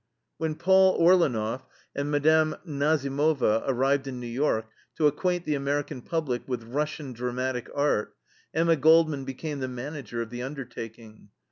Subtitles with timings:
[0.39, 1.61] When Paul Orleneff
[1.95, 2.55] and Mme.
[2.65, 4.65] Nazimova arrived in New York
[4.97, 8.15] to acquaint the American public with Russian dramatic art,
[8.51, 11.29] Emma Goldman became the manager of the undertaking.